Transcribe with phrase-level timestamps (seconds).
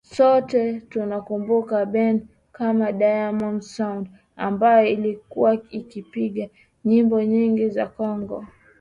[0.15, 6.47] Sote tunakumbuka bendi kama Diamond Sound ambayo ilikuwa ikipiga
[6.85, 8.45] nyimbo nyingi za Congo